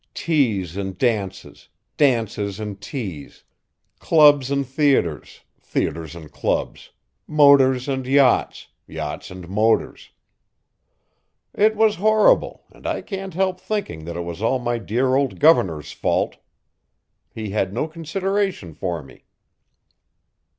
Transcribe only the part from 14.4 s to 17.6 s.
all my dear old governor's fault. He